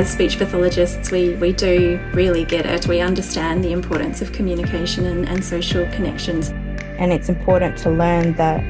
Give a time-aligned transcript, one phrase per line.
[0.00, 2.86] as speech pathologists, we, we do really get it.
[2.86, 6.48] We understand the importance of communication and, and social connections.
[6.98, 8.62] And it's important to learn that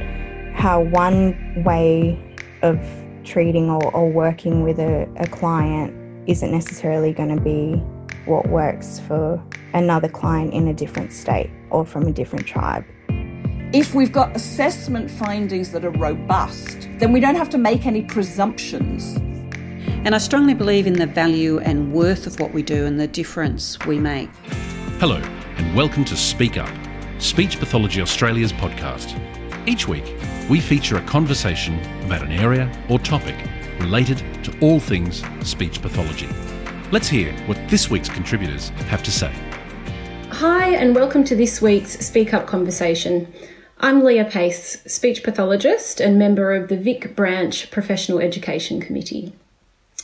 [0.53, 2.19] how one way
[2.63, 2.77] of
[3.23, 5.95] treating or, or working with a, a client
[6.27, 7.75] isn't necessarily going to be
[8.25, 9.41] what works for
[9.73, 12.83] another client in a different state or from a different tribe.
[13.73, 18.01] If we've got assessment findings that are robust, then we don't have to make any
[18.01, 19.17] presumptions.
[20.03, 23.05] And I strongly believe in the value and worth of what we do and the
[23.05, 24.31] difference we make.
[24.97, 25.17] Hello,
[25.57, 26.73] and welcome to Speak Up,
[27.19, 29.15] Speech Pathology Australia's podcast.
[29.67, 30.15] Each week,
[30.49, 33.35] we feature a conversation about an area or topic
[33.79, 36.29] related to all things speech pathology.
[36.91, 39.31] Let's hear what this week's contributors have to say.
[40.31, 43.31] Hi, and welcome to this week's Speak Up conversation.
[43.77, 49.33] I'm Leah Paice, speech pathologist and member of the Vic Branch Professional Education Committee.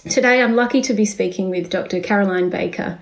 [0.09, 1.99] Today I'm lucky to be speaking with Dr.
[1.99, 2.97] Caroline Baker.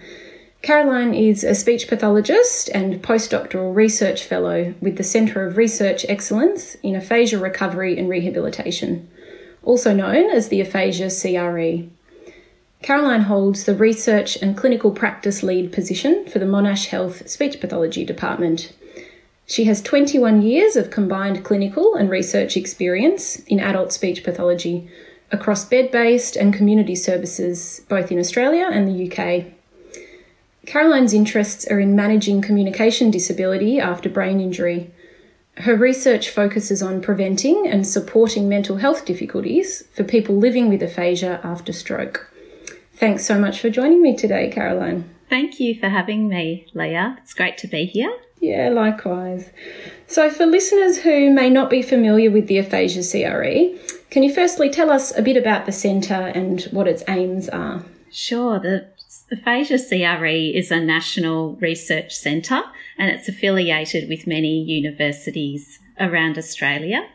[0.64, 6.76] Caroline is a speech pathologist and postdoctoral research fellow with the Centre of Research Excellence
[6.81, 9.08] in Aphasia Recovery and Rehabilitation,
[9.61, 11.88] also known as the Aphasia CRE.
[12.81, 18.03] Caroline holds the Research and Clinical Practice Lead position for the Monash Health Speech Pathology
[18.03, 18.73] Department.
[19.45, 24.89] She has 21 years of combined clinical and research experience in adult speech pathology
[25.36, 29.45] across bed based and community services both in Australia and the UK.
[30.66, 34.92] Caroline's interests are in managing communication disability after brain injury.
[35.58, 41.39] Her research focuses on preventing and supporting mental health difficulties for people living with aphasia
[41.44, 42.31] after stroke.
[42.95, 45.09] Thanks so much for joining me today, Caroline.
[45.30, 47.17] Thank you for having me, Leah.
[47.22, 48.14] It's great to be here.
[48.39, 49.49] Yeah, likewise.
[50.08, 53.77] So, for listeners who may not be familiar with the Aphasia CRE,
[54.16, 57.83] can you firstly tell us a bit about the centre and what its aims are?
[58.09, 58.59] Sure.
[58.59, 58.88] The
[59.30, 62.61] Aphasia CRE is a national research centre
[62.97, 67.05] and it's affiliated with many universities around Australia.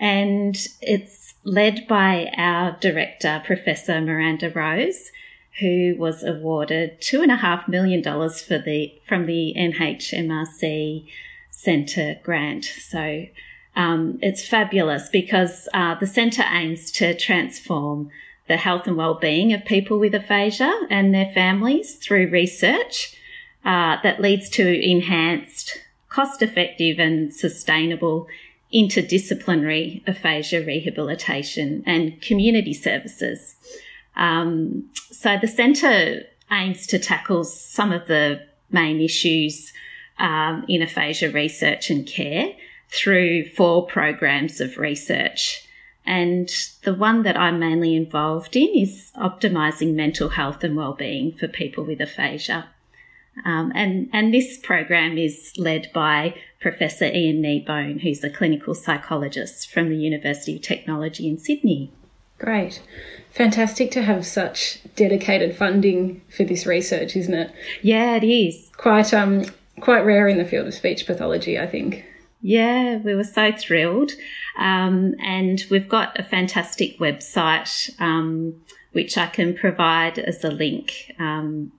[0.00, 5.12] And it's led by our director, Professor Miranda Rose,
[5.60, 11.06] who was awarded two and a half million dollars for the from the NHMRC
[11.52, 12.64] Centre grant.
[12.64, 13.26] So
[13.74, 18.10] um, it's fabulous because uh, the centre aims to transform
[18.48, 23.16] the health and well-being of people with aphasia and their families through research
[23.64, 28.26] uh, that leads to enhanced, cost-effective, and sustainable
[28.74, 33.56] interdisciplinary aphasia rehabilitation and community services.
[34.16, 39.72] Um, so the centre aims to tackle some of the main issues
[40.18, 42.54] um, in aphasia research and care
[42.92, 45.66] through four programs of research.
[46.04, 46.50] And
[46.84, 51.84] the one that I'm mainly involved in is optimising mental health and wellbeing for people
[51.84, 52.68] with aphasia.
[53.44, 59.70] Um, and, and this program is led by Professor Ian Kneebone, who's a clinical psychologist
[59.70, 61.90] from the University of Technology in Sydney.
[62.38, 62.82] Great.
[63.30, 67.52] Fantastic to have such dedicated funding for this research, isn't it?
[67.80, 68.70] Yeah, it is.
[68.76, 69.44] Quite um
[69.80, 72.04] quite rare in the field of speech pathology, I think.
[72.42, 74.12] Yeah, we were so thrilled.
[74.58, 78.56] Um, and we've got a fantastic website, um,
[78.90, 81.72] which I can provide as a link um,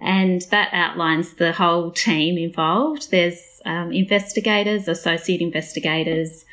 [0.00, 3.10] and that outlines the whole team involved.
[3.10, 6.44] There's um, investigators, associate investigators,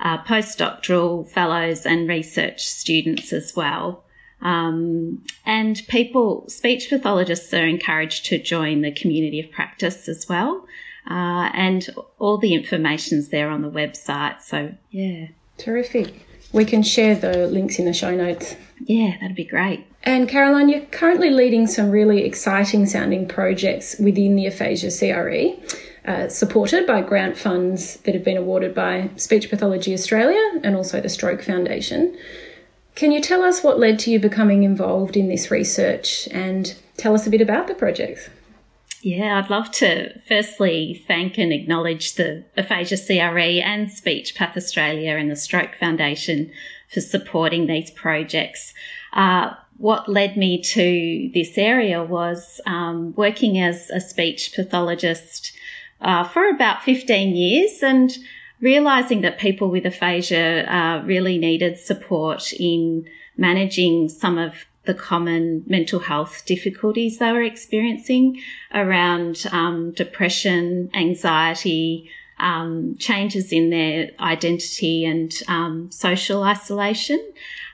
[0.00, 4.04] uh, postdoctoral fellows, and research students as well.
[4.40, 10.64] Um, and people, speech pathologists are encouraged to join the community of practice as well.
[11.08, 14.40] Uh, and all the information's there on the website.
[14.40, 15.28] So, yeah.
[15.58, 16.26] Terrific.
[16.52, 18.56] We can share the links in the show notes.
[18.84, 19.86] Yeah, that'd be great.
[20.04, 26.28] And Caroline, you're currently leading some really exciting sounding projects within the Aphasia CRE, uh,
[26.28, 31.08] supported by grant funds that have been awarded by Speech Pathology Australia and also the
[31.08, 32.16] Stroke Foundation.
[32.94, 37.14] Can you tell us what led to you becoming involved in this research and tell
[37.14, 38.28] us a bit about the projects?
[39.02, 45.16] Yeah, I'd love to firstly thank and acknowledge the Aphasia CRE and Speech Path Australia
[45.16, 46.52] and the Stroke Foundation
[46.88, 48.72] for supporting these projects.
[49.12, 55.52] Uh, what led me to this area was um, working as a speech pathologist
[56.00, 58.16] uh, for about 15 years and
[58.60, 63.04] realizing that people with aphasia uh, really needed support in
[63.36, 68.40] managing some of the common mental health difficulties they were experiencing
[68.74, 77.24] around um, depression, anxiety, um, changes in their identity and um, social isolation.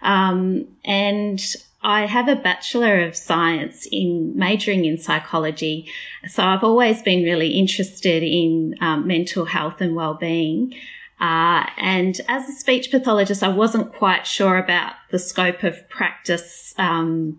[0.02, 1.40] Um, and
[1.82, 5.90] I have a Bachelor of Science in majoring in psychology.
[6.26, 10.74] So I've always been really interested in um, mental health and well-being.
[11.20, 16.74] Uh, and as a speech pathologist, I wasn't quite sure about the scope of practice
[16.78, 17.38] um,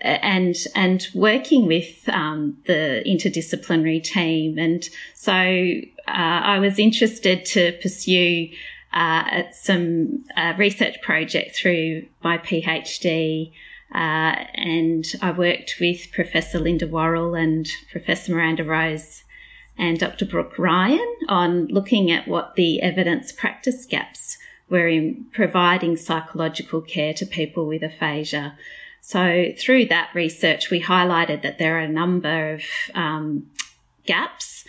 [0.00, 4.58] and and working with um, the interdisciplinary team.
[4.58, 8.48] And so uh, I was interested to pursue
[8.92, 13.52] uh, some uh, research project through my PhD.
[13.94, 19.24] Uh, and I worked with Professor Linda Worrall and Professor Miranda Rose
[19.78, 20.24] and Dr.
[20.24, 24.38] Brooke Ryan on looking at what the evidence practice gaps
[24.68, 28.56] were in providing psychological care to people with aphasia.
[29.00, 32.62] So through that research, we highlighted that there are a number of
[32.94, 33.50] um,
[34.06, 34.64] gaps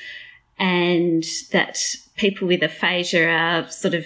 [0.58, 1.78] and that
[2.16, 4.06] people with aphasia are sort of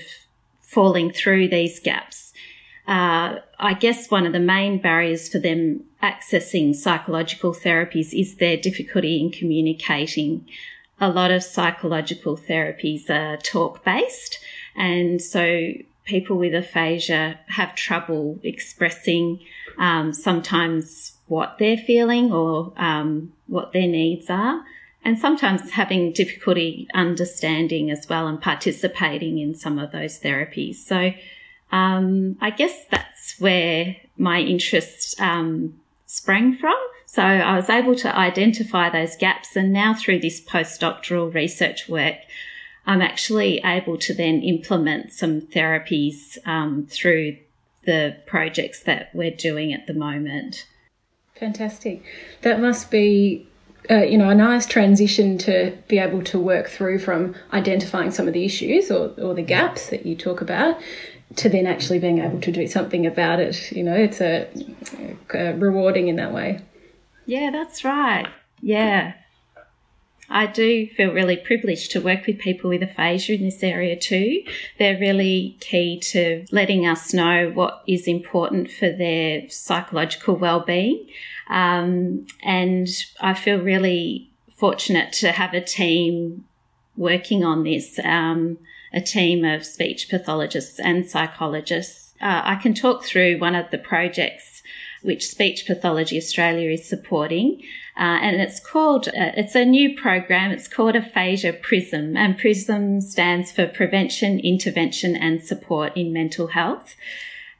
[0.60, 2.34] falling through these gaps.
[2.88, 8.56] Uh, I guess one of the main barriers for them accessing psychological therapies is their
[8.56, 10.48] difficulty in communicating
[11.00, 14.40] a lot of psychological therapies are talk based.
[14.76, 15.74] And so
[16.06, 19.40] people with aphasia have trouble expressing
[19.78, 24.64] um, sometimes what they're feeling or um, what their needs are.
[25.04, 30.76] And sometimes having difficulty understanding as well and participating in some of those therapies.
[30.76, 31.14] So
[31.72, 35.80] um, I guess that's where my interest um,
[36.18, 36.75] sprang from.
[37.06, 39.56] So I was able to identify those gaps.
[39.56, 42.18] And now through this postdoctoral research work,
[42.86, 47.38] I'm actually able to then implement some therapies um, through
[47.86, 50.66] the projects that we're doing at the moment.
[51.36, 52.04] Fantastic.
[52.42, 53.48] That must be
[53.90, 58.28] uh, you know, a nice transition to be able to work through from identifying some
[58.28, 60.78] of the issues or, or the gaps that you talk about
[61.35, 63.71] to then actually being able to do something about it.
[63.71, 64.47] You know, it's a,
[65.33, 66.62] a rewarding in that way.
[67.25, 68.27] Yeah, that's right.
[68.62, 69.13] Yeah.
[70.29, 74.44] I do feel really privileged to work with people with aphasia in this area too.
[74.77, 81.07] They're really key to letting us know what is important for their psychological well-being.
[81.50, 82.89] Um, and
[83.21, 86.44] I feel really fortunate to have a team
[86.97, 88.57] working on this, um,
[88.98, 92.16] a team of speech pathologists and psychologists.
[92.20, 94.64] Uh, I can talk through one of the projects
[95.04, 97.62] which Speech Pathology Australia is supporting.
[97.96, 100.52] Uh, and it's called, uh, it's a new program.
[100.52, 106.96] It's called Aphasia PRISM and PRISM stands for Prevention, Intervention and Support in Mental Health.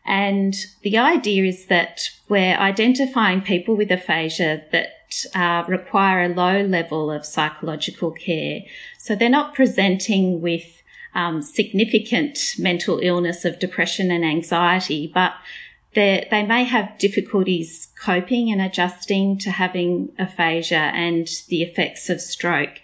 [0.06, 6.62] And the idea is that we're identifying people with aphasia that uh, require a low
[6.64, 8.62] level of psychological care.
[8.98, 10.82] So they're not presenting with
[11.16, 15.34] um, significant mental illness of depression and anxiety, but
[15.94, 22.80] they may have difficulties coping and adjusting to having aphasia and the effects of stroke.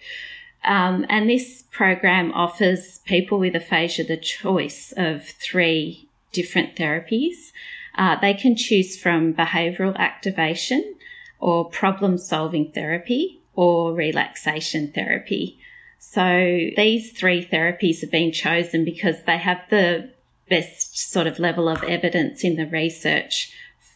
[0.64, 7.52] Um, and this program offers people with aphasia the choice of three different therapies.
[7.96, 10.96] Uh, they can choose from behavioural activation
[11.38, 15.58] or problem solving therapy or relaxation therapy.
[16.14, 20.10] So these three therapies have been chosen because they have the
[20.48, 23.52] best sort of level of evidence in the research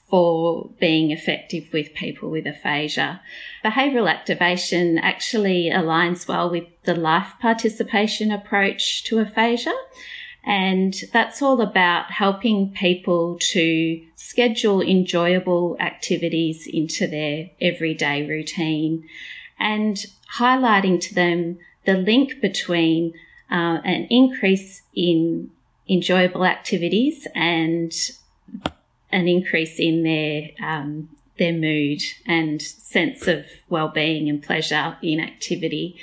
[0.08, 3.20] for being effective with people with aphasia.
[3.64, 9.74] Behavioural activation actually aligns well with the life participation approach to aphasia.
[10.44, 19.08] And that's all about helping people to schedule enjoyable activities into their everyday routine
[19.56, 20.04] and
[20.38, 23.14] highlighting to them the link between
[23.50, 25.50] uh, an increase in
[25.88, 28.10] enjoyable activities and
[29.10, 35.96] an increase in their um, their mood and sense of well-being and pleasure in activity.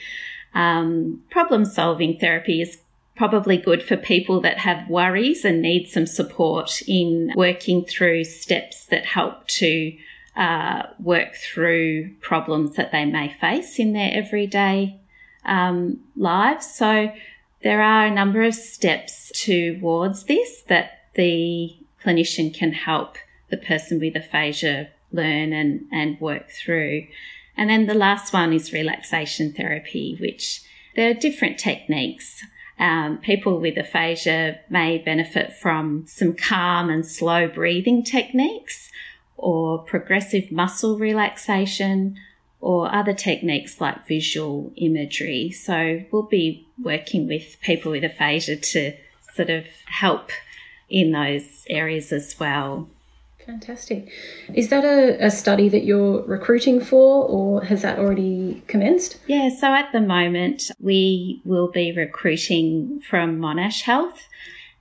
[0.56, 2.80] Um, problem solving therapy is
[3.16, 8.88] probably good for people that have worries and need some support in working through steps
[8.88, 9.96] that help to
[10.36, 15.00] uh, work through problems that they may face in their everyday
[15.46, 16.68] um, lives.
[16.74, 17.12] So
[17.64, 23.18] there are a number of steps towards this that the clinician can help
[23.50, 27.08] the person with aphasia learn and, and work through.
[27.58, 30.62] And then the last one is relaxation therapy, which
[30.96, 32.44] there are different techniques.
[32.78, 38.92] Um, people with aphasia may benefit from some calm and slow breathing techniques
[39.38, 42.18] or progressive muscle relaxation
[42.62, 45.52] or other techniques like visual imagery.
[45.52, 48.94] So we'll be working with people with aphasia to
[49.34, 50.32] sort of help
[50.90, 52.88] in those areas as well.
[53.46, 54.10] Fantastic.
[54.56, 59.18] Is that a, a, study that you're recruiting for, or has that already commenced?
[59.28, 64.28] Yeah, so at the moment, we will be recruiting from Monash Health,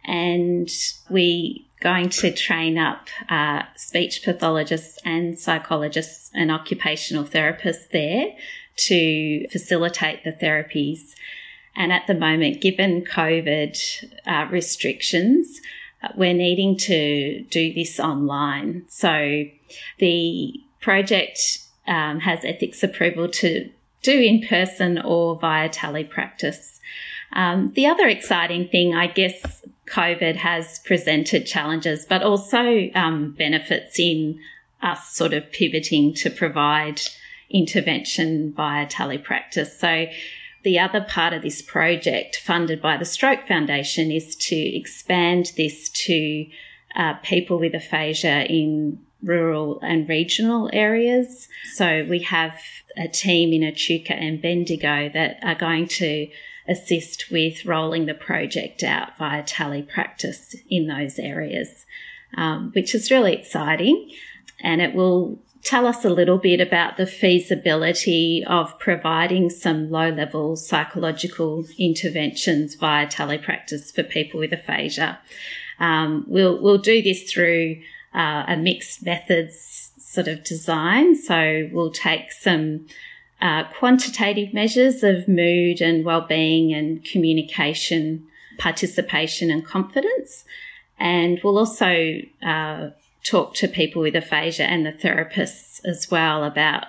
[0.06, 0.70] and
[1.10, 8.34] we going to train up uh, speech pathologists and psychologists and occupational therapists there
[8.76, 11.14] to facilitate the therapies.
[11.76, 13.76] And at the moment, given COVID
[14.26, 15.60] uh, restrictions,
[16.02, 18.84] uh, we're needing to do this online.
[18.88, 19.44] So
[19.98, 23.68] the project um, has ethics approval to
[24.02, 26.80] do in person or via telepractice.
[27.34, 33.98] Um, the other exciting thing, I guess, COVID has presented challenges, but also um, benefits
[33.98, 34.40] in
[34.82, 37.00] us sort of pivoting to provide
[37.50, 39.78] intervention via telepractice.
[39.78, 40.06] So
[40.62, 45.90] the other part of this project, funded by the Stroke Foundation, is to expand this
[45.90, 46.46] to
[46.96, 51.48] uh, people with aphasia in rural and regional areas.
[51.74, 52.58] So we have
[52.96, 56.28] a team in Echuca and Bendigo that are going to
[56.68, 61.86] assist with rolling the project out via telepractice in those areas,
[62.36, 64.10] um, which is really exciting.
[64.60, 70.10] And it will tell us a little bit about the feasibility of providing some low
[70.10, 75.18] level psychological interventions via telepractice for people with aphasia.
[75.80, 77.80] Um, we'll, we'll do this through
[78.14, 81.16] uh, a mixed methods sort of design.
[81.16, 82.86] So we'll take some
[83.40, 88.26] uh, quantitative measures of mood and well-being and communication,
[88.58, 90.44] participation and confidence.
[90.98, 92.90] And we'll also uh,
[93.22, 96.84] talk to people with aphasia and the therapists as well about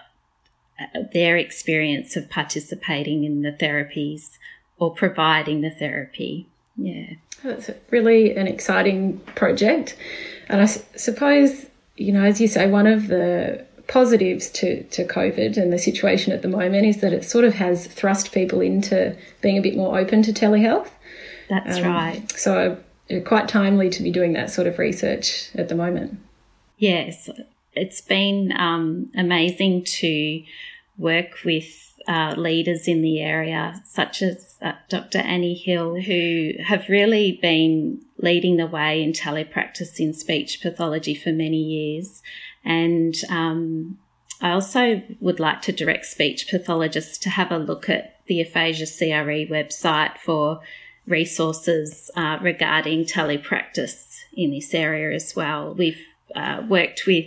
[0.80, 4.38] uh, their experience of participating in the therapies
[4.78, 6.48] or providing the therapy.
[6.76, 7.14] Yeah.
[7.44, 9.96] That's really an exciting project.
[10.50, 15.58] And I suppose, you know, as you say, one of the positives to, to COVID
[15.58, 19.16] and the situation at the moment is that it sort of has thrust people into
[19.42, 20.90] being a bit more open to telehealth.
[21.50, 22.32] That's um, right.
[22.32, 22.78] So,
[23.26, 26.20] quite timely to be doing that sort of research at the moment.
[26.78, 27.30] Yes,
[27.74, 30.44] it's been um, amazing to
[30.98, 35.20] work with uh, leaders in the area, such as uh, Dr.
[35.20, 41.32] Annie Hill, who have really been leading the way in telepractice in speech pathology for
[41.32, 42.22] many years.
[42.66, 44.00] And um,
[44.42, 48.86] I also would like to direct speech pathologists to have a look at the Aphasia
[48.86, 50.62] CRE website for
[51.08, 55.74] resources uh, regarding telepractice in this area as well.
[55.74, 56.02] We've
[56.36, 57.26] uh, worked with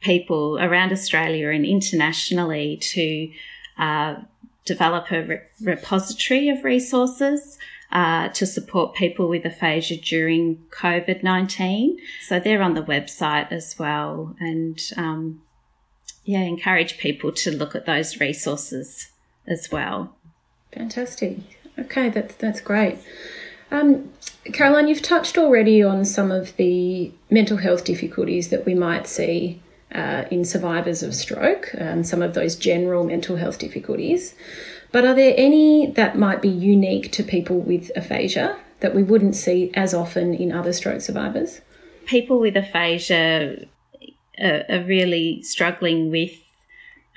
[0.00, 3.30] people around Australia and internationally to
[3.76, 4.16] uh,
[4.64, 7.58] develop a re- repository of resources
[7.90, 11.98] uh, to support people with aphasia during COVID 19.
[12.26, 14.36] So they're on the website as well.
[14.38, 15.42] And um,
[16.24, 19.10] yeah, encourage people to look at those resources
[19.46, 20.14] as well.
[20.72, 21.38] Fantastic.
[21.78, 22.98] Okay, that's, that's great.
[23.70, 24.12] Um,
[24.52, 29.60] Caroline, you've touched already on some of the mental health difficulties that we might see
[29.94, 34.34] uh, in survivors of stroke, and some of those general mental health difficulties.
[34.90, 39.36] But are there any that might be unique to people with aphasia that we wouldn't
[39.36, 41.60] see as often in other stroke survivors?
[42.06, 43.66] People with aphasia
[44.40, 46.32] are, really struggling with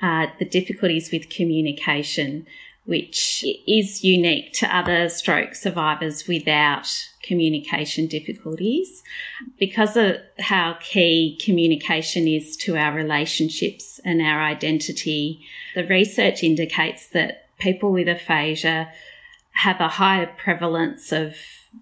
[0.02, 2.46] uh, the difficulties with communication
[2.84, 6.88] which is unique to other stroke survivors without
[7.22, 9.04] communication difficulties.
[9.58, 15.44] Because of how key communication is to our relationships and our identity,
[15.76, 18.92] the research indicates that people with aphasia
[19.52, 21.36] have a higher prevalence of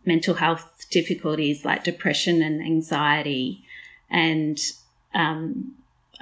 [0.05, 3.65] mental health difficulties like depression and anxiety
[4.11, 4.59] and
[5.15, 5.73] um,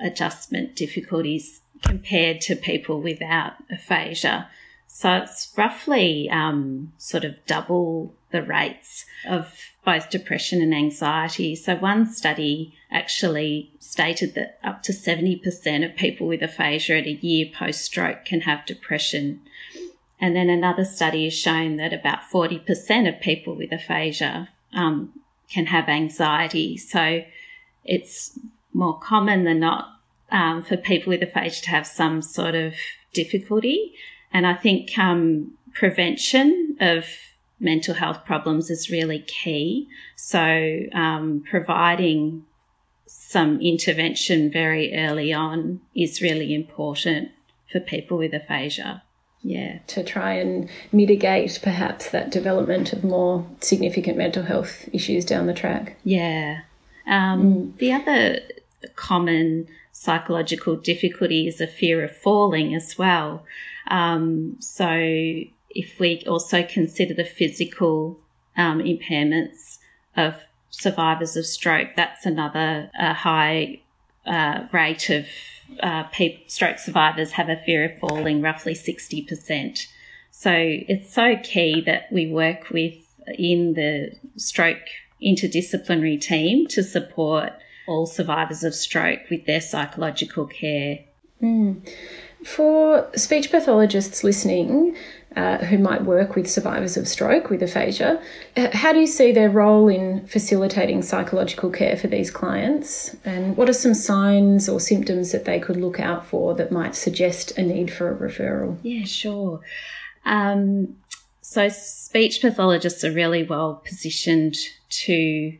[0.02, 4.48] adjustment difficulties compared to people without aphasia.
[4.86, 9.54] So it's roughly um, sort of double the rates of
[9.88, 11.56] both depression and anxiety.
[11.56, 17.12] So one study actually stated that up to 70% of people with aphasia at a
[17.12, 19.40] year post stroke can have depression.
[20.20, 25.18] And then another study has shown that about 40% of people with aphasia um,
[25.48, 26.76] can have anxiety.
[26.76, 27.22] So
[27.82, 28.38] it's
[28.74, 29.88] more common than not
[30.30, 32.74] um, for people with aphasia to have some sort of
[33.14, 33.94] difficulty.
[34.34, 37.06] And I think um, prevention of
[37.60, 39.88] mental health problems is really key.
[40.16, 42.44] So, um, providing
[43.06, 47.30] some intervention very early on is really important
[47.70, 49.02] for people with aphasia.
[49.42, 49.78] Yeah.
[49.88, 55.54] To try and mitigate perhaps that development of more significant mental health issues down the
[55.54, 55.96] track.
[56.04, 56.62] Yeah.
[57.06, 57.76] Um, mm.
[57.78, 58.40] The other
[58.96, 63.44] common psychological difficulty is a fear of falling as well.
[63.90, 64.86] Um, so
[65.70, 68.20] if we also consider the physical
[68.56, 69.78] um, impairments
[70.16, 70.34] of
[70.70, 73.80] survivors of stroke, that's another high
[74.26, 75.26] uh, rate of
[75.80, 76.04] uh,
[76.46, 79.86] stroke survivors have a fear of falling, roughly 60%.
[80.30, 82.94] So it's so key that we work with
[83.36, 84.86] in the stroke
[85.22, 87.52] interdisciplinary team to support
[87.86, 91.00] all survivors of stroke with their psychological care.
[91.42, 91.88] Mm.
[92.44, 94.96] For speech pathologists listening,
[95.36, 98.20] uh, who might work with survivors of stroke with aphasia.
[98.72, 103.14] How do you see their role in facilitating psychological care for these clients?
[103.24, 106.94] And what are some signs or symptoms that they could look out for that might
[106.94, 108.78] suggest a need for a referral?
[108.82, 109.60] Yeah, sure.
[110.24, 110.96] Um,
[111.40, 114.56] so, speech pathologists are really well positioned
[114.90, 115.56] to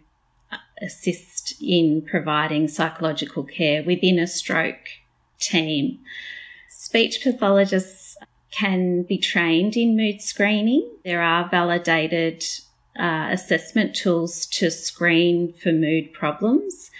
[0.50, 4.88] uh, assist in providing psychological care within a stroke
[5.38, 5.98] team.
[6.68, 8.07] Speech pathologists
[8.50, 10.88] can be trained in mood screening.
[11.04, 12.44] There are validated
[12.98, 16.90] uh, assessment tools to screen for mood problems.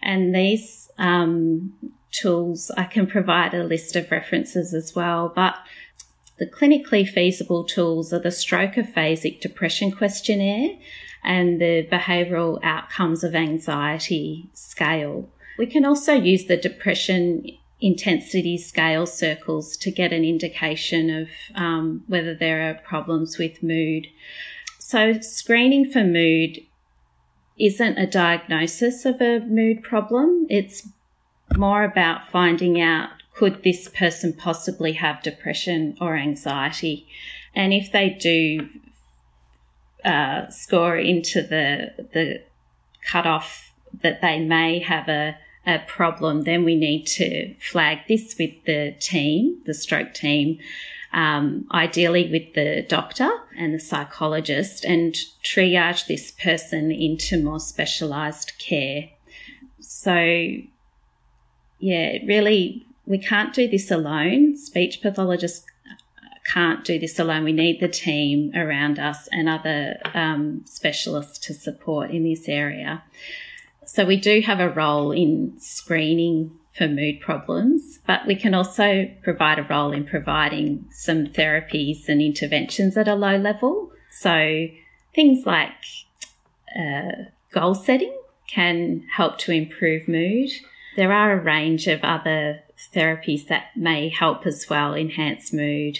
[0.00, 1.72] And these um,
[2.10, 5.56] tools, I can provide a list of references as well, but
[6.38, 10.76] the clinically feasible tools are the stroke aphasic depression questionnaire
[11.22, 15.28] and the behavioural outcomes of anxiety scale.
[15.58, 17.46] We can also use the depression
[17.82, 24.06] intensity scale circles to get an indication of um, whether there are problems with mood.
[24.78, 26.60] So, screening for mood
[27.58, 30.88] isn't a diagnosis of a mood problem, it's
[31.56, 37.06] more about finding out could this person possibly have depression or anxiety?
[37.54, 38.68] And if they do
[40.04, 42.42] uh, score into the, the
[43.10, 43.72] cutoff
[44.02, 48.94] that they may have a a problem, then we need to flag this with the
[48.98, 50.58] team, the stroke team,
[51.12, 58.58] um, ideally with the doctor and the psychologist, and triage this person into more specialised
[58.58, 59.10] care.
[59.78, 60.14] So,
[61.78, 64.56] yeah, really, we can't do this alone.
[64.56, 65.66] Speech pathologists
[66.52, 67.44] can't do this alone.
[67.44, 73.04] We need the team around us and other um, specialists to support in this area.
[73.92, 79.06] So we do have a role in screening for mood problems, but we can also
[79.22, 83.92] provide a role in providing some therapies and interventions at a low level.
[84.10, 84.66] So
[85.14, 85.74] things like
[86.74, 88.16] uh, goal setting
[88.48, 90.48] can help to improve mood.
[90.96, 92.60] There are a range of other
[92.94, 95.98] therapies that may help as well enhance mood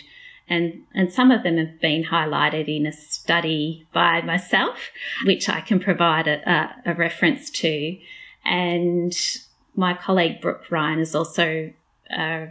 [0.48, 4.90] and, and some of them have been highlighted in a study by myself,
[5.24, 7.98] which I can provide a, a, a reference to.
[8.44, 9.16] And
[9.74, 11.72] my colleague Brooke Ryan has also
[12.10, 12.46] uh,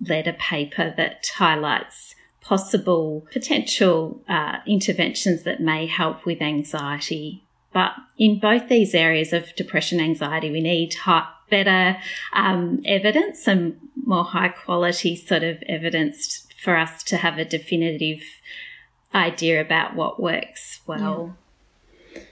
[0.00, 7.42] led a paper that highlights possible potential uh, interventions that may help with anxiety.
[7.72, 11.98] But in both these areas of depression anxiety, we need high, better
[12.32, 18.22] um, evidence and more high quality sort of evidence for us to have a definitive
[19.14, 21.36] idea about what works well.
[22.14, 22.22] Yeah.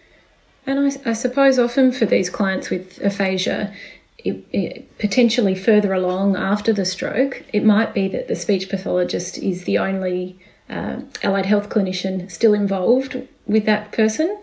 [0.66, 3.74] And I, I, suppose often for these clients with aphasia,
[4.18, 9.38] it, it, potentially further along after the stroke, it might be that the speech pathologist
[9.38, 10.38] is the only
[10.70, 14.40] uh, allied health clinician still involved with that person.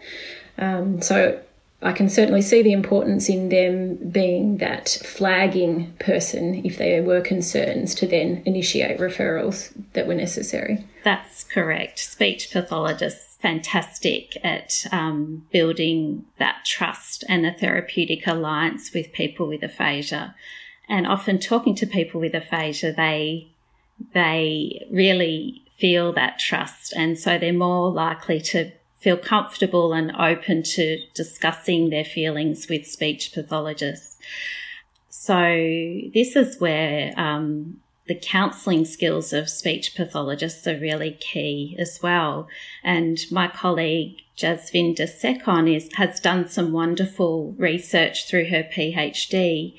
[0.57, 1.41] Um, so
[1.81, 7.21] I can certainly see the importance in them being that flagging person if there were
[7.21, 10.85] concerns to then initiate referrals that were necessary.
[11.05, 11.99] That's correct.
[11.99, 19.63] Speech pathologists fantastic at um, building that trust and a therapeutic alliance with people with
[19.63, 20.35] aphasia.
[20.89, 23.51] And often talking to people with aphasia, they
[24.13, 30.63] they really feel that trust, and so they're more likely to feel comfortable and open
[30.63, 34.17] to discussing their feelings with speech pathologists.
[35.09, 35.35] So,
[36.13, 42.47] this is where um, the counselling skills of speech pathologists are really key as well.
[42.83, 49.77] And my colleague Jasvinder Sekhon is, has done some wonderful research through her PhD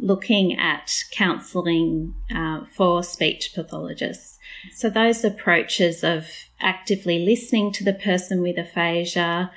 [0.00, 4.38] looking at counselling uh, for speech pathologists.
[4.72, 6.26] So, those approaches of
[6.60, 9.50] actively listening to the person with aphasia,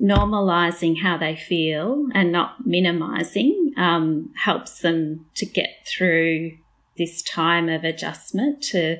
[0.00, 6.56] normalizing how they feel and not minimizing um, helps them to get through
[6.96, 8.98] this time of adjustment to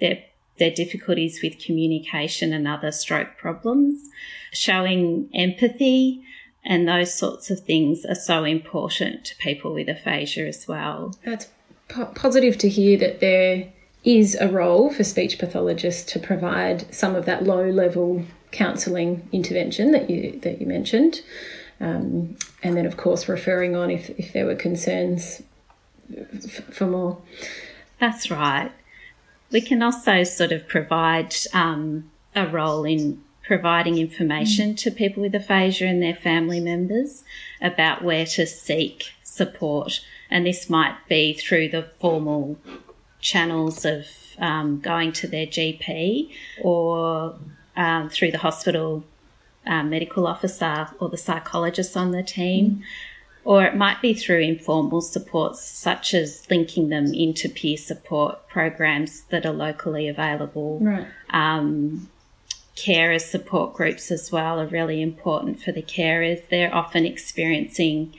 [0.00, 0.22] their
[0.58, 4.10] their difficulties with communication and other stroke problems.
[4.52, 6.22] Showing empathy
[6.64, 11.14] and those sorts of things are so important to people with aphasia as well.
[11.24, 11.48] That's
[11.88, 13.72] po- positive to hear that there
[14.04, 19.92] is a role for speech pathologists to provide some of that low level counselling intervention
[19.92, 21.22] that you that you mentioned,
[21.80, 25.42] um, and then of course referring on if if there were concerns
[26.16, 27.18] f- for more.
[27.98, 28.72] That's right.
[29.52, 35.34] We can also sort of provide um, a role in providing information to people with
[35.34, 37.24] aphasia and their family members
[37.60, 40.00] about where to seek support.
[40.30, 42.58] And this might be through the formal
[43.20, 44.06] channels of
[44.38, 46.30] um, going to their GP
[46.62, 47.36] or
[47.76, 49.04] um, through the hospital
[49.66, 52.82] um, medical officer or the psychologist on the team.
[53.42, 59.22] Or it might be through informal supports, such as linking them into peer support programs
[59.30, 60.78] that are locally available.
[60.80, 61.06] Right.
[61.30, 62.10] Um,
[62.80, 66.48] carers support groups as well are really important for the carers.
[66.48, 68.14] They're often experiencing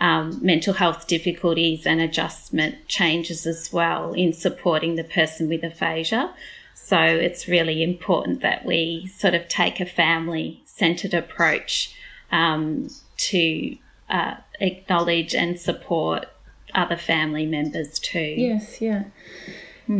[0.00, 6.34] um, mental health difficulties and adjustment changes as well in supporting the person with aphasia.
[6.74, 11.96] So it's really important that we sort of take a family centered approach
[12.30, 13.76] um, to
[14.10, 16.26] uh, acknowledge and support
[16.74, 18.34] other family members too.
[18.36, 19.04] Yes, yeah.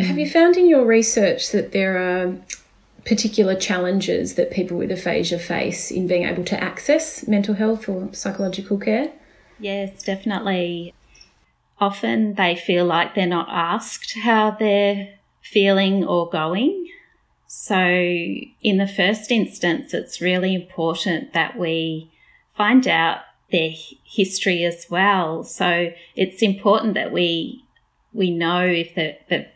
[0.01, 2.37] Have you found in your research that there are
[3.05, 8.13] particular challenges that people with aphasia face in being able to access mental health or
[8.13, 9.13] psychological care?
[9.59, 10.95] Yes, definitely.
[11.79, 16.89] Often they feel like they're not asked how they're feeling or going.
[17.47, 22.11] So, in the first instance, it's really important that we
[22.57, 23.19] find out
[23.53, 23.71] their
[24.05, 25.45] history as well.
[25.45, 27.65] So, it's important that we
[28.13, 29.47] we know if they've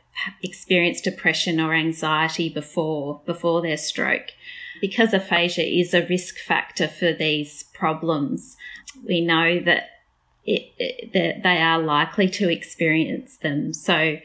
[0.42, 4.30] experienced depression or anxiety before before their stroke,
[4.80, 8.56] because aphasia is a risk factor for these problems.
[9.06, 9.90] We know that
[10.44, 13.72] it, it, that they are likely to experience them.
[13.74, 14.16] So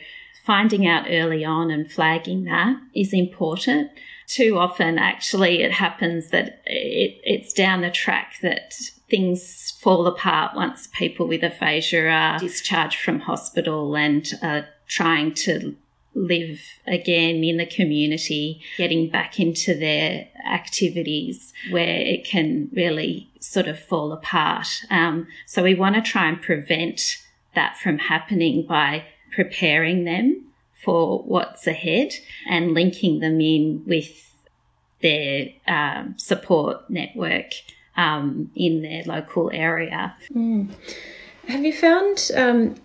[0.46, 3.92] finding out early on and flagging that is important.
[4.28, 8.74] Too often, actually, it happens that it, it's down the track that
[9.10, 15.76] things fall apart once people with aphasia are discharged from hospital and are trying to
[16.16, 23.68] live again in the community, getting back into their activities where it can really sort
[23.68, 24.68] of fall apart.
[24.90, 27.18] Um, so we want to try and prevent
[27.56, 30.46] that from happening by preparing them
[30.84, 32.14] for what's ahead
[32.48, 34.34] and linking them in with
[35.02, 37.52] their um, support network
[37.96, 40.16] um, in their local area.
[41.48, 42.76] Have you found, um,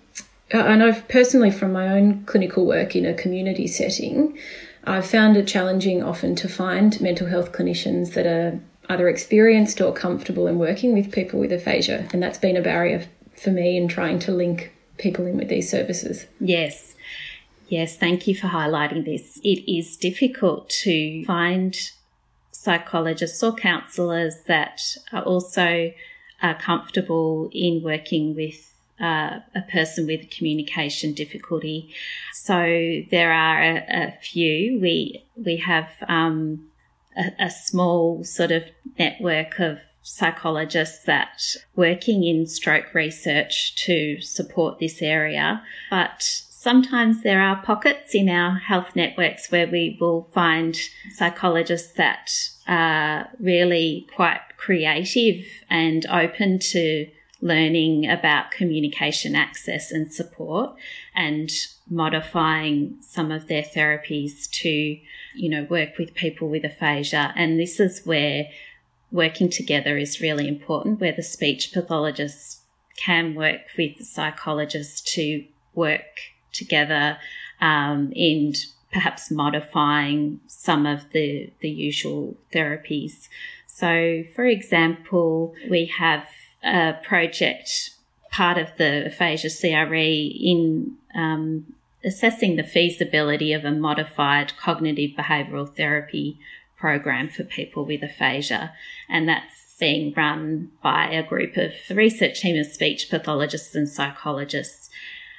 [0.53, 4.39] I know personally from my own clinical work in a community setting,
[4.85, 9.93] I've found it challenging often to find mental health clinicians that are either experienced or
[9.93, 12.09] comfortable in working with people with aphasia.
[12.13, 13.07] And that's been a barrier
[13.37, 16.27] for me in trying to link people in with these services.
[16.41, 16.95] Yes.
[17.69, 19.39] Yes, thank you for highlighting this.
[19.45, 21.77] It is difficult to find
[22.51, 24.81] psychologists or counsellors that
[25.13, 25.93] are also
[26.41, 28.68] uh, comfortable in working with
[29.01, 31.95] uh, a person with communication difficulty.
[32.35, 34.81] So there are a, a few.
[34.81, 36.69] We we have um,
[37.17, 38.65] a, a small sort of
[38.99, 47.41] network of psychologists that working in stroke research to support this area, but sometimes there
[47.41, 50.77] are pockets in our health networks where we will find
[51.15, 52.31] psychologists that
[52.67, 57.07] are really quite creative and open to
[57.41, 60.75] learning about communication access and support
[61.15, 61.51] and
[61.89, 67.33] modifying some of their therapies to, you know, work with people with aphasia.
[67.37, 68.49] And this is where
[69.13, 72.63] working together is really important, where the speech pathologists
[72.97, 76.21] can work with the psychologists to work
[76.53, 77.19] together
[77.61, 78.55] um, in
[78.93, 83.29] perhaps modifying some of the, the usual therapies.
[83.67, 86.27] So, for example, we have
[86.63, 87.91] a project,
[88.31, 95.75] part of the aphasia CRE, in um, assessing the feasibility of a modified cognitive behavioural
[95.75, 96.39] therapy
[96.77, 98.73] program for people with aphasia.
[99.09, 104.91] And that's being run by a group of research team of speech pathologists and psychologists.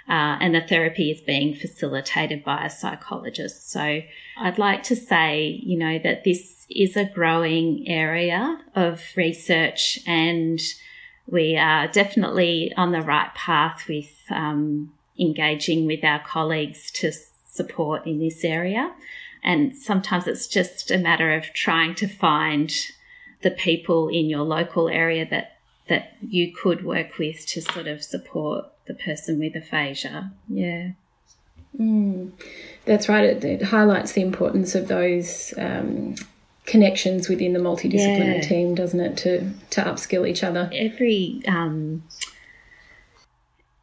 [0.08, 3.70] Uh, and the therapy is being facilitated by a psychologist.
[3.70, 4.02] So
[4.38, 10.60] I'd like to say, you know, that this is a growing area of research and
[11.32, 17.12] we are definitely on the right path with um, engaging with our colleagues to
[17.48, 18.94] support in this area.
[19.44, 22.74] And sometimes it's just a matter of trying to find
[23.42, 25.56] the people in your local area that
[25.88, 30.32] that you could work with to sort of support the person with aphasia.
[30.48, 30.92] Yeah.
[31.80, 32.32] Mm,
[32.86, 33.24] that's right.
[33.24, 36.14] It, it, highlights the importance of those um,
[36.70, 38.48] connections within the multidisciplinary yeah.
[38.48, 40.70] team, doesn't it, to to upskill each other?
[40.74, 42.04] Every um,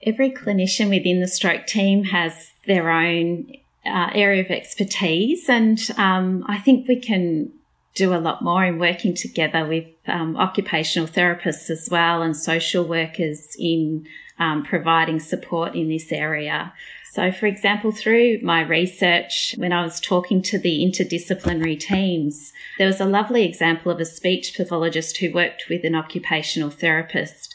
[0.03, 3.53] every clinician within the stroke team has their own
[3.85, 7.53] uh, area of expertise, and um, I think we can
[7.95, 12.85] do a lot more in working together with um, occupational therapists as well and social
[12.85, 14.07] workers in
[14.39, 16.73] um, providing support in this area.
[17.13, 22.87] So, for example, through my research, when I was talking to the interdisciplinary teams, there
[22.87, 27.55] was a lovely example of a speech pathologist who worked with an occupational therapist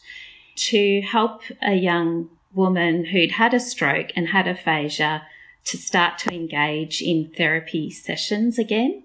[0.55, 5.23] to help a young woman who'd had a stroke and had aphasia
[5.65, 9.03] to start to engage in therapy sessions again.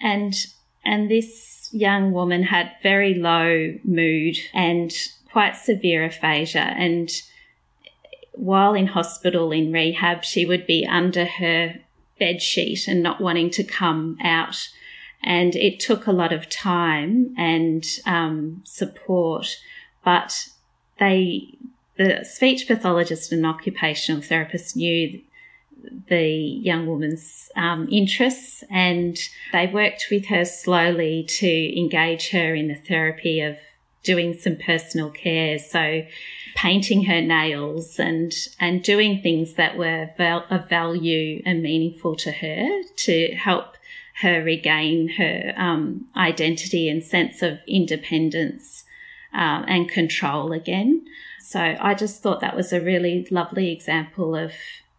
[0.00, 0.34] And
[0.84, 4.92] and this young woman had very low mood and
[5.32, 6.60] quite severe aphasia.
[6.60, 7.10] And
[8.36, 11.74] while in hospital in rehab, she would be under her
[12.18, 14.68] bed sheet and not wanting to come out.
[15.22, 19.56] And it took a lot of time and um, support,
[20.04, 20.48] but
[20.98, 21.48] they,
[21.96, 25.20] the speech pathologist and occupational therapist knew
[26.08, 29.18] the young woman's um, interests and
[29.52, 33.56] they worked with her slowly to engage her in the therapy of
[34.06, 35.58] doing some personal care.
[35.58, 36.06] So
[36.54, 42.30] painting her nails and, and doing things that were val- of value and meaningful to
[42.30, 43.76] her to help
[44.22, 48.84] her regain her um, identity and sense of independence
[49.34, 51.04] um, and control again.
[51.40, 54.52] So I just thought that was a really lovely example of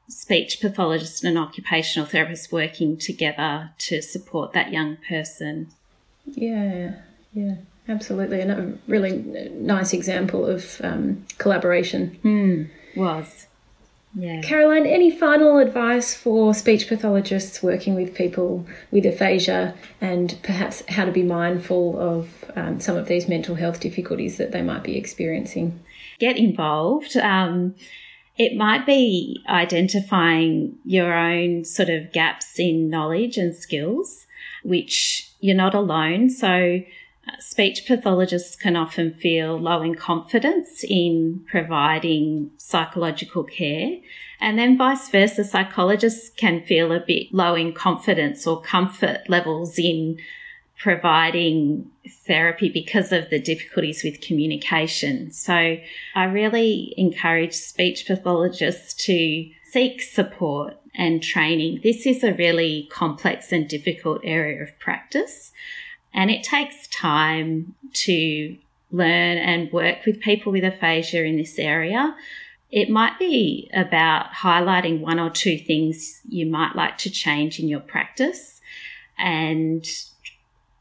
[0.07, 5.69] speech pathologist and occupational therapist working together to support that young person.
[6.25, 6.93] Yeah,
[7.33, 7.55] yeah,
[7.87, 8.41] absolutely.
[8.41, 12.17] And a really nice example of um, collaboration.
[12.23, 13.47] Mm, was.
[14.15, 14.41] Yeah.
[14.41, 21.05] Caroline, any final advice for speech pathologists working with people with aphasia and perhaps how
[21.05, 24.97] to be mindful of um, some of these mental health difficulties that they might be
[24.97, 25.79] experiencing?
[26.19, 27.15] Get involved.
[27.15, 27.75] Um,
[28.37, 34.25] it might be identifying your own sort of gaps in knowledge and skills,
[34.63, 36.29] which you're not alone.
[36.29, 36.79] So,
[37.39, 43.97] speech pathologists can often feel low in confidence in providing psychological care.
[44.39, 49.79] And then vice versa, psychologists can feel a bit low in confidence or comfort levels
[49.79, 50.19] in
[50.77, 51.89] providing
[52.27, 55.31] therapy because of the difficulties with communication.
[55.31, 55.77] So
[56.15, 61.79] I really encourage speech pathologists to seek support and training.
[61.83, 65.51] This is a really complex and difficult area of practice
[66.17, 68.57] and it takes time to
[68.89, 72.15] learn and work with people with aphasia in this area.
[72.71, 77.67] It might be about highlighting one or two things you might like to change in
[77.69, 78.59] your practice
[79.19, 79.87] and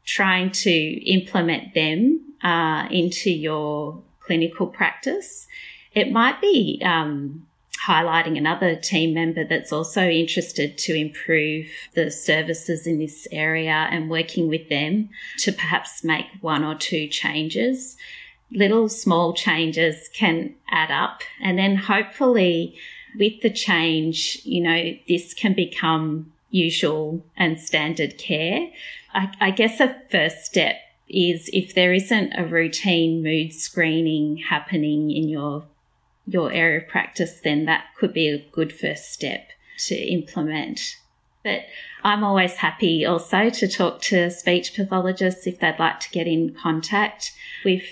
[0.05, 5.47] trying to implement them uh, into your clinical practice.
[5.93, 7.45] It might be um,
[7.85, 14.09] highlighting another team member that's also interested to improve the services in this area and
[14.09, 15.09] working with them
[15.39, 17.97] to perhaps make one or two changes.
[18.51, 22.77] Little small changes can add up, and then hopefully,
[23.17, 28.69] with the change, you know, this can become usual and standard care.
[29.13, 30.77] I, I guess a first step
[31.09, 35.65] is if there isn't a routine mood screening happening in your
[36.27, 39.49] your area of practice, then that could be a good first step
[39.87, 40.81] to implement.
[41.43, 41.61] But
[42.03, 46.53] I'm always happy also to talk to speech pathologists if they'd like to get in
[46.53, 47.31] contact.
[47.63, 47.83] With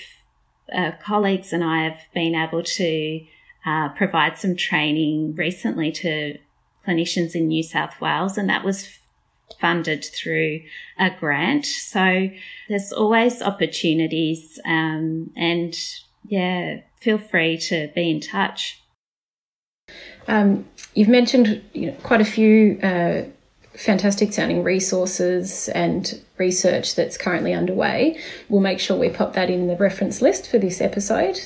[0.74, 3.26] uh, colleagues and I have been able to
[3.66, 6.38] uh, provide some training recently to
[6.86, 9.00] clinicians in New South Wales, and that was
[9.60, 10.62] funded through
[11.00, 11.66] a grant.
[11.66, 12.30] So
[12.68, 15.76] there's always opportunities, um, and
[16.28, 18.82] yeah, feel free to be in touch.
[20.28, 23.24] Um, you've mentioned you know, quite a few uh,
[23.76, 28.20] fantastic sounding resources and research that's currently underway.
[28.50, 31.40] We'll make sure we pop that in the reference list for this episode.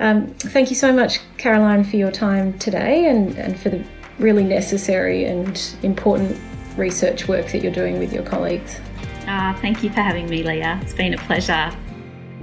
[0.00, 3.84] Um, thank you so much, Caroline, for your time today and, and for the
[4.18, 6.38] really necessary and important
[6.76, 8.80] research work that you're doing with your colleagues.
[9.26, 10.78] Uh, thank you for having me, Leah.
[10.82, 11.74] It's been a pleasure.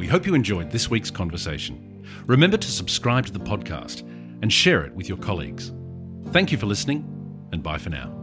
[0.01, 2.03] We hope you enjoyed this week's conversation.
[2.25, 4.01] Remember to subscribe to the podcast
[4.41, 5.71] and share it with your colleagues.
[6.31, 7.05] Thank you for listening,
[7.51, 8.20] and bye for now.